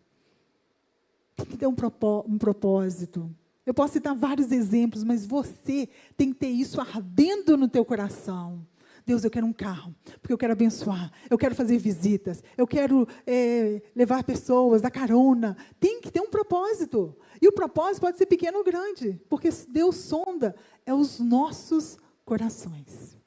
[1.34, 3.34] Tem que ter um, propó um propósito.
[3.68, 8.66] Eu posso citar vários exemplos, mas você tem que ter isso ardendo no teu coração.
[9.04, 13.06] Deus, eu quero um carro, porque eu quero abençoar, eu quero fazer visitas, eu quero
[13.26, 15.54] é, levar pessoas, dar carona.
[15.78, 17.14] Tem que ter um propósito.
[17.42, 23.18] E o propósito pode ser pequeno ou grande, porque Deus sonda é os nossos corações.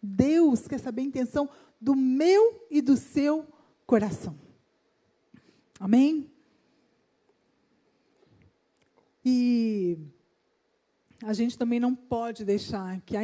[0.00, 1.48] Deus quer saber a intenção
[1.80, 3.44] do meu e do seu
[3.84, 4.38] coração.
[5.80, 6.30] Amém?
[9.30, 9.98] E
[11.22, 13.22] a gente também não pode deixar que a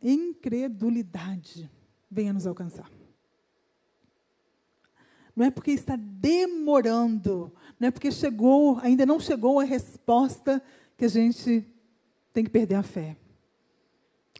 [0.00, 1.68] incredulidade
[2.08, 2.88] venha nos alcançar.
[5.34, 10.62] Não é porque está demorando, não é porque chegou, ainda não chegou a resposta
[10.96, 11.66] que a gente
[12.32, 13.16] tem que perder a fé.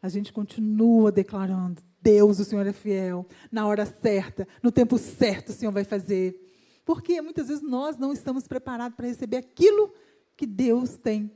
[0.00, 5.48] A gente continua declarando: Deus, o Senhor é fiel, na hora certa, no tempo certo,
[5.48, 6.38] o Senhor vai fazer.
[6.84, 10.02] Porque muitas vezes nós não estamos preparados para receber aquilo que
[10.46, 11.30] Deus tem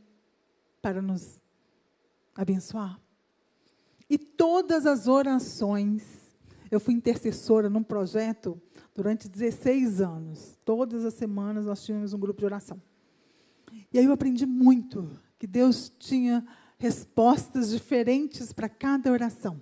[0.80, 1.40] para nos
[2.34, 3.00] abençoar.
[4.08, 6.02] E todas as orações,
[6.70, 8.60] eu fui intercessora num projeto
[8.94, 10.58] durante 16 anos.
[10.64, 12.80] Todas as semanas nós tínhamos um grupo de oração.
[13.92, 16.46] E aí eu aprendi muito que Deus tinha
[16.78, 19.60] respostas diferentes para cada oração.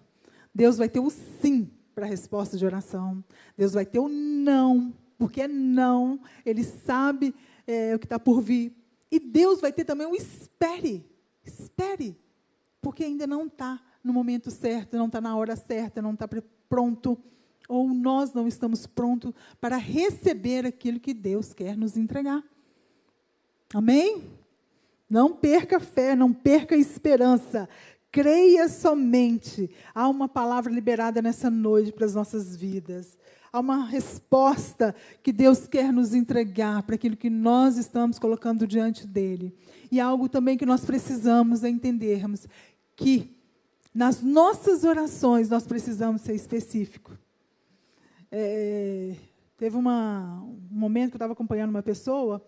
[0.55, 3.25] Deus vai ter o sim para a resposta de oração.
[3.57, 6.20] Deus vai ter o não, porque é não.
[6.44, 7.35] Ele sabe
[7.66, 8.73] é, o que está por vir.
[9.14, 11.09] E Deus vai ter também um espere.
[11.44, 12.18] Espere.
[12.83, 16.29] Porque ainda não está no momento certo, não está na hora certa, não está
[16.68, 17.16] pronto.
[17.68, 22.42] Ou nós não estamos prontos para receber aquilo que Deus quer nos entregar.
[23.72, 24.24] Amém?
[25.09, 27.68] Não perca fé, não perca esperança.
[28.11, 29.70] Creia somente.
[29.94, 33.16] Há uma palavra liberada nessa noite para as nossas vidas.
[33.55, 39.07] Há uma resposta que Deus quer nos entregar para aquilo que nós estamos colocando diante
[39.07, 39.55] dele.
[39.93, 42.49] E algo também que nós precisamos entendermos
[42.97, 43.33] que
[43.95, 47.17] nas nossas orações nós precisamos ser específicos.
[48.29, 49.14] É,
[49.57, 52.45] teve uma, um momento que eu estava acompanhando uma pessoa,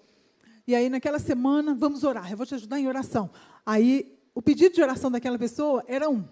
[0.67, 3.31] e aí naquela semana, vamos orar, eu vou te ajudar em oração.
[3.65, 6.25] Aí o pedido de oração daquela pessoa era um.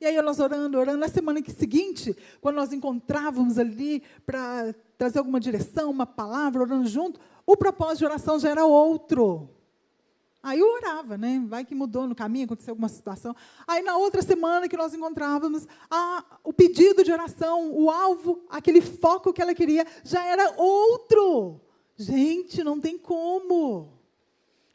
[0.00, 0.98] E aí nós orando, orando.
[0.98, 7.20] Na semana seguinte, quando nós encontrávamos ali para trazer alguma direção, uma palavra, orando junto,
[7.44, 9.50] o propósito de oração já era outro.
[10.42, 11.42] Aí eu orava, né?
[11.46, 13.36] Vai que mudou no caminho, aconteceu alguma situação.
[13.66, 18.80] Aí na outra semana que nós encontrávamos, a, o pedido de oração, o alvo, aquele
[18.80, 21.60] foco que ela queria, já era outro.
[21.94, 23.92] Gente, não tem como.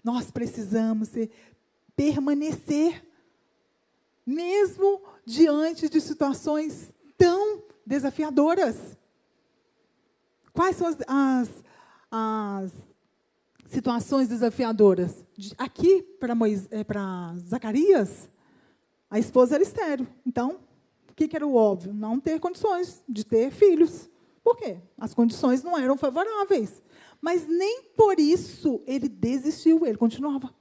[0.04, 1.32] Nós precisamos ser,
[1.96, 3.04] permanecer,
[4.26, 8.98] mesmo diante de situações tão desafiadoras.
[10.54, 11.64] Quais são as, as,
[12.12, 12.72] as
[13.68, 15.24] situações desafiadoras.
[15.58, 16.34] Aqui, para
[16.72, 18.30] é, Zacarias,
[19.10, 20.08] a esposa era estéreo.
[20.26, 20.60] Então,
[21.10, 21.94] o que, que era o óbvio?
[21.94, 24.10] Não ter condições de ter filhos.
[24.44, 24.78] Por quê?
[24.98, 26.82] As condições não eram favoráveis.
[27.22, 30.54] Mas nem por isso ele desistiu, ele continuava.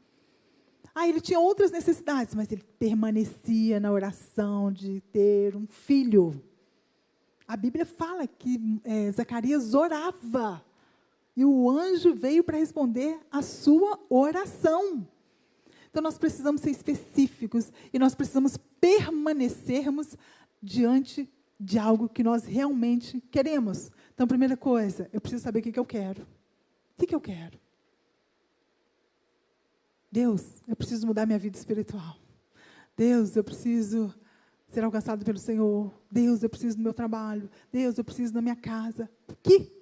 [0.94, 6.40] Ah, ele tinha outras necessidades, mas ele permanecia na oração de ter um filho.
[7.48, 10.64] A Bíblia fala que é, Zacarias orava
[11.37, 15.07] e o anjo veio para responder a sua oração.
[15.90, 20.16] Então nós precisamos ser específicos e nós precisamos permanecermos
[20.62, 21.28] diante
[21.59, 23.90] de algo que nós realmente queremos.
[24.12, 26.22] Então, primeira coisa, eu preciso saber o que, que eu quero.
[26.22, 27.59] O que, que eu quero?
[30.14, 32.16] Deus, eu preciso mudar minha vida espiritual.
[32.96, 34.14] Deus, eu preciso
[34.68, 35.92] ser alcançado pelo Senhor.
[36.09, 37.50] Deus, eu preciso do meu trabalho.
[37.72, 39.11] Deus, eu preciso da minha casa.
[39.27, 39.72] O que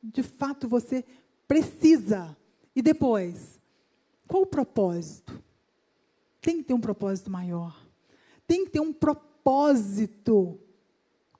[0.00, 1.04] de fato você
[1.48, 2.36] precisa.
[2.76, 3.58] E depois,
[4.28, 5.42] qual o propósito?
[6.40, 7.76] Tem que ter um propósito maior.
[8.46, 10.60] Tem que ter um propósito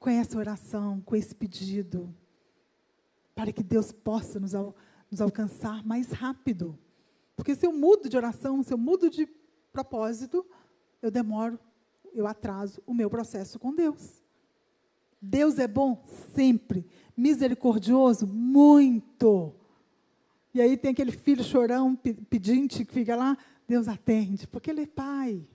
[0.01, 2.13] com essa oração, com esse pedido,
[3.37, 4.75] para que Deus possa nos, al
[5.09, 6.77] nos alcançar mais rápido.
[7.37, 9.29] Porque se eu mudo de oração, se eu mudo de
[9.73, 10.47] propósito,
[11.01, 11.59] eu demoro,
[12.13, 14.23] eu atraso o meu processo com Deus.
[15.21, 16.03] Deus é bom
[16.35, 16.87] sempre.
[17.17, 18.27] Misericordioso?
[18.27, 19.55] Muito.
[20.55, 24.87] E aí tem aquele filho chorão, pedinte, que fica lá, Deus atende, porque ele é
[24.87, 25.49] pai.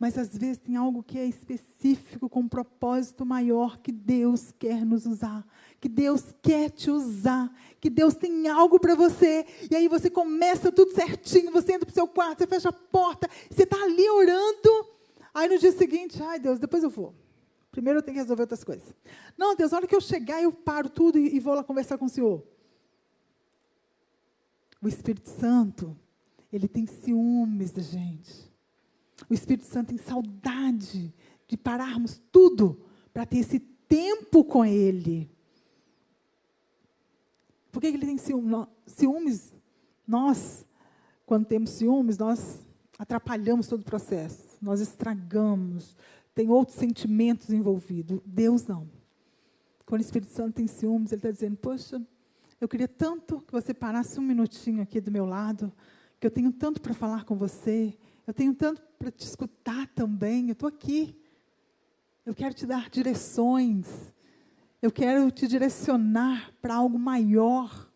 [0.00, 4.82] Mas às vezes tem algo que é específico, com um propósito maior, que Deus quer
[4.82, 5.46] nos usar,
[5.78, 9.44] que Deus quer te usar, que Deus tem algo para você.
[9.70, 12.72] E aí você começa tudo certinho, você entra para o seu quarto, você fecha a
[12.72, 14.88] porta, você está ali orando.
[15.34, 17.14] Aí no dia seguinte, ai Deus, depois eu vou.
[17.70, 18.94] Primeiro eu tenho que resolver outras coisas.
[19.36, 21.98] Não, Deus, na hora que eu chegar, eu paro tudo e, e vou lá conversar
[21.98, 22.42] com o Senhor.
[24.80, 25.94] O Espírito Santo,
[26.50, 28.49] ele tem ciúmes da gente.
[29.28, 31.12] O Espírito Santo tem saudade
[31.46, 32.80] de pararmos tudo
[33.12, 35.30] para ter esse tempo com Ele.
[37.70, 38.18] Por que ele tem
[38.86, 39.52] ciúmes?
[40.06, 40.66] Nós,
[41.24, 42.64] quando temos ciúmes, nós
[42.98, 45.96] atrapalhamos todo o processo, nós estragamos,
[46.34, 48.20] tem outros sentimentos envolvidos.
[48.26, 48.88] Deus não.
[49.86, 52.02] Quando o Espírito Santo tem ciúmes, ele está dizendo: Poxa,
[52.60, 55.72] eu queria tanto que você parasse um minutinho aqui do meu lado,
[56.18, 60.48] que eu tenho tanto para falar com você, eu tenho tanto para te escutar também,
[60.48, 61.16] eu estou aqui.
[62.24, 64.12] Eu quero te dar direções,
[64.82, 67.90] eu quero te direcionar para algo maior.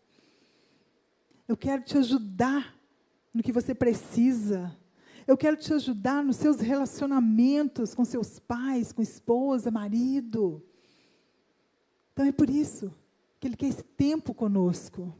[1.47, 2.75] Eu quero te ajudar
[3.33, 4.75] no que você precisa.
[5.27, 10.63] Eu quero te ajudar nos seus relacionamentos com seus pais, com esposa, marido.
[12.13, 12.93] Então é por isso
[13.39, 15.13] que Ele quer esse tempo conosco.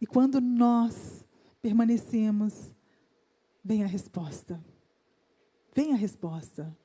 [0.00, 1.24] E quando nós
[1.60, 2.72] permanecemos,
[3.64, 4.62] vem a resposta.
[5.74, 6.76] Vem a resposta.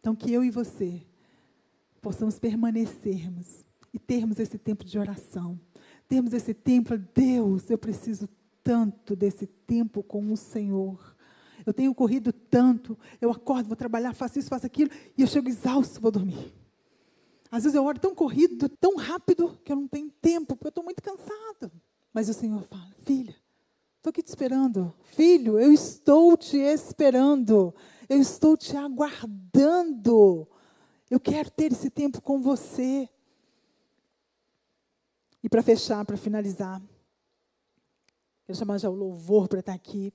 [0.00, 1.04] Então que eu e você
[2.00, 5.58] possamos permanecermos e termos esse tempo de oração.
[6.08, 8.28] Termos esse tempo, Deus, eu preciso
[8.62, 11.16] tanto desse tempo com o Senhor.
[11.64, 15.48] Eu tenho corrido tanto, eu acordo, vou trabalhar, faço isso, faço aquilo, e eu chego
[15.48, 16.54] exausto, vou dormir.
[17.50, 20.70] Às vezes eu oro tão corrido, tão rápido, que eu não tenho tempo, porque eu
[20.70, 21.72] estou muito cansada.
[22.12, 23.34] Mas o Senhor fala, filha,
[24.06, 24.94] estou aqui te esperando.
[25.02, 27.74] Filho, eu estou te esperando.
[28.08, 30.48] Eu estou te aguardando.
[31.10, 33.08] Eu quero ter esse tempo com você.
[35.42, 36.80] E para fechar, para finalizar,
[38.44, 40.14] Quero chamar já o louvor para estar aqui.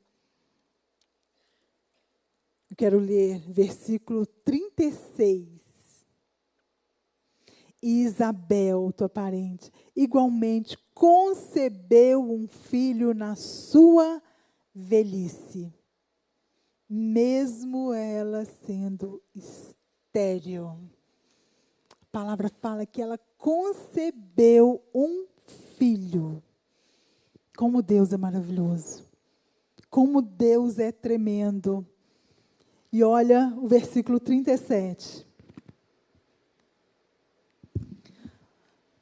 [2.70, 5.61] Eu quero ler versículo 36.
[7.82, 14.22] Isabel, tua parente, igualmente concebeu um filho na sua
[14.74, 15.74] velhice,
[16.88, 20.78] mesmo ela sendo estéril.
[22.02, 25.26] A palavra fala que ela concebeu um
[25.78, 26.44] filho.
[27.58, 29.04] Como Deus é maravilhoso.
[29.90, 31.86] Como Deus é tremendo.
[32.92, 35.26] E olha o versículo 37.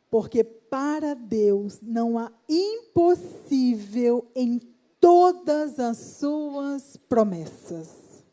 [0.09, 4.59] Porque para Deus não há impossível em
[4.99, 8.23] todas as suas promessas.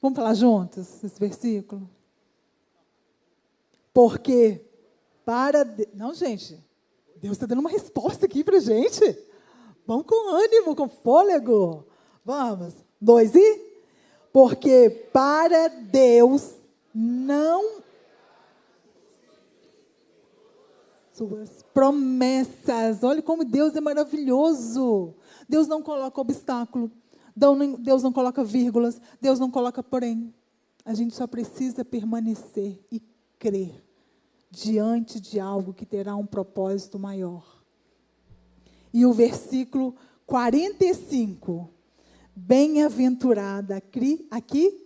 [0.00, 1.88] Vamos falar juntos esse versículo?
[3.92, 4.60] Porque
[5.24, 5.64] para.
[5.64, 5.88] De...
[5.94, 6.62] Não, gente.
[7.16, 9.18] Deus está dando uma resposta aqui para gente.
[9.86, 11.86] Vamos com ânimo, com fôlego.
[12.24, 12.74] Vamos.
[13.00, 13.60] Dois e?
[14.32, 16.54] Porque para Deus
[16.94, 17.83] não
[21.14, 23.02] suas promessas.
[23.02, 25.14] Olha como Deus é maravilhoso.
[25.48, 26.90] Deus não coloca obstáculo.
[27.78, 29.00] Deus não coloca vírgulas.
[29.20, 30.34] Deus não coloca porém.
[30.84, 33.00] A gente só precisa permanecer e
[33.38, 33.82] crer
[34.50, 37.64] diante de algo que terá um propósito maior.
[38.92, 39.94] E o versículo
[40.26, 41.70] 45.
[42.36, 44.80] Bem-aventurada aqui.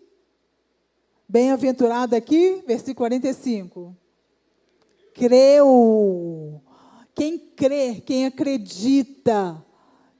[1.28, 4.07] Bem-aventurada aqui, versículo 45
[5.18, 6.62] creu.
[7.14, 9.60] Quem crê, quem acredita,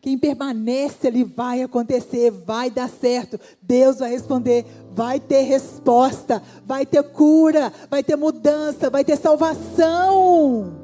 [0.01, 3.39] quem permanece ali vai acontecer, vai dar certo.
[3.63, 10.77] Deus vai responder, vai ter resposta, vai ter cura, vai ter mudança, vai ter salvação.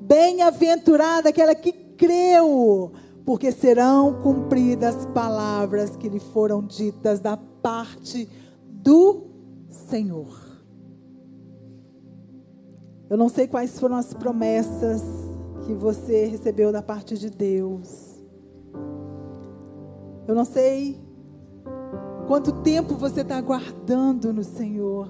[0.00, 2.92] Bem-aventurada aquela que creu,
[3.26, 8.28] porque serão cumpridas as palavras que lhe foram ditas da parte
[8.64, 9.26] do
[9.70, 10.43] Senhor.
[13.14, 15.00] Eu não sei quais foram as promessas
[15.64, 18.20] que você recebeu da parte de Deus.
[20.26, 21.00] Eu não sei
[22.26, 25.08] quanto tempo você está aguardando no Senhor.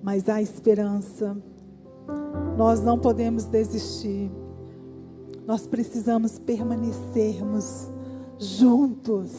[0.00, 1.36] Mas há esperança.
[2.56, 4.30] Nós não podemos desistir.
[5.48, 7.90] Nós precisamos permanecermos
[8.38, 9.32] juntos.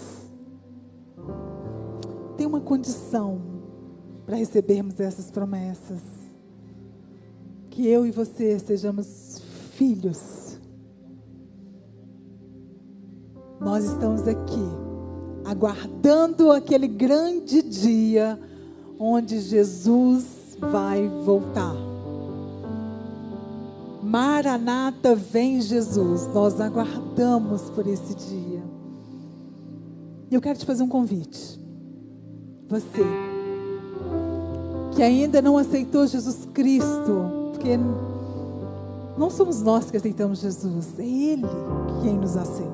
[2.36, 3.40] Tem uma condição
[4.26, 6.19] para recebermos essas promessas
[7.80, 9.42] que eu e você sejamos
[9.78, 10.60] filhos.
[13.58, 14.66] Nós estamos aqui,
[15.46, 18.38] aguardando aquele grande dia
[19.00, 21.74] onde Jesus vai voltar.
[24.04, 26.28] Maranata, vem Jesus.
[26.34, 28.62] Nós aguardamos por esse dia.
[30.30, 31.58] E eu quero te fazer um convite.
[32.68, 33.06] Você
[34.94, 37.78] que ainda não aceitou Jesus Cristo porque
[39.18, 41.46] não somos nós que aceitamos Jesus, é Ele
[42.02, 42.70] quem nos aceita.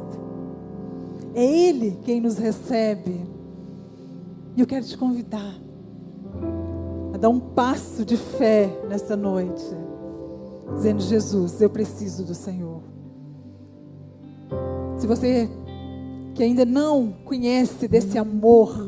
[1.34, 3.20] É Ele quem nos recebe.
[4.56, 5.56] E eu quero te convidar
[7.16, 9.66] a dar um passo de fé nessa noite,
[10.76, 12.84] dizendo: Jesus, eu preciso do Senhor.
[15.00, 15.50] Se você
[16.36, 18.88] que ainda não conhece desse amor,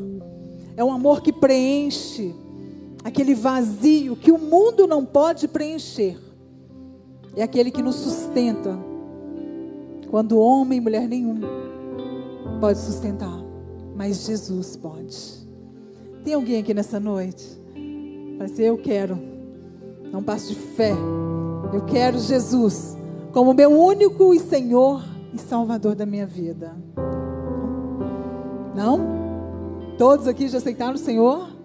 [0.76, 2.32] é um amor que preenche
[3.08, 6.18] aquele vazio que o mundo não pode preencher.
[7.36, 8.78] É aquele que nos sustenta.
[10.10, 11.40] Quando homem e mulher nenhum
[12.60, 13.38] pode sustentar,
[13.94, 15.46] mas Jesus pode.
[16.24, 17.58] Tem alguém aqui nessa noite?
[18.38, 19.18] Vai ser eu quero.
[20.10, 20.92] Não passo de fé.
[21.72, 22.96] Eu quero Jesus
[23.32, 25.02] como meu único e Senhor
[25.32, 26.74] e Salvador da minha vida.
[28.74, 29.18] Não?
[29.98, 31.57] Todos aqui já aceitaram o Senhor?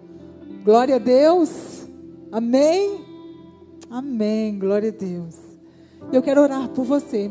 [0.64, 1.86] Glória a Deus.
[2.32, 3.04] Amém.
[3.90, 4.58] Amém.
[4.58, 5.36] Glória a Deus.
[6.10, 7.30] Eu quero orar por você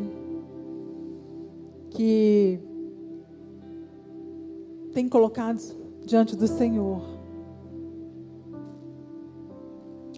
[1.89, 2.59] que
[4.93, 5.59] tem colocado
[6.05, 7.01] diante do Senhor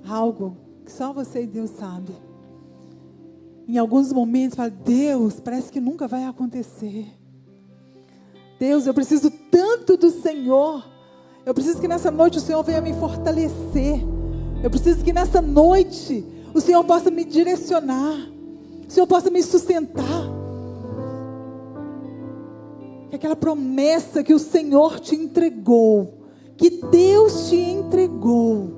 [0.06, 2.12] algo que só você e Deus sabe.
[3.66, 7.08] Em alguns momentos fala: "Deus, parece que nunca vai acontecer".
[8.60, 10.95] Deus, eu preciso tanto do Senhor.
[11.46, 14.02] Eu preciso que nessa noite o Senhor venha me fortalecer.
[14.64, 18.18] Eu preciso que nessa noite o Senhor possa me direcionar.
[18.88, 20.24] O Senhor possa me sustentar.
[23.10, 26.26] Que aquela promessa que o Senhor te entregou,
[26.58, 28.76] que Deus te entregou,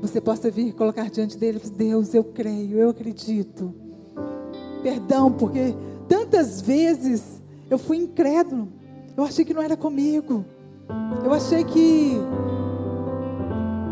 [0.00, 3.74] você possa vir colocar diante dele, Deus, eu creio, eu acredito.
[4.82, 5.74] Perdão, porque
[6.08, 8.68] tantas vezes eu fui incrédulo.
[9.18, 10.44] Eu achei que não era comigo.
[11.24, 12.12] Eu achei que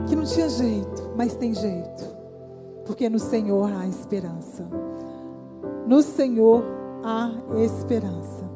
[0.08, 2.04] que não tinha jeito, mas tem jeito.
[2.84, 4.64] Porque no Senhor há esperança.
[5.84, 6.62] No Senhor
[7.02, 8.48] há esperança.